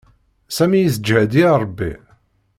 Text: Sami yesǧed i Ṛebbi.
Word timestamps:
Sami 0.55 0.79
yesǧed 0.79 1.31
i 1.41 1.43
Ṛebbi. 1.61 1.91